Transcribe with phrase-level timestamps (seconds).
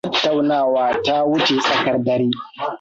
[0.05, 2.29] Tattaunawa ta wuce tsakar dare.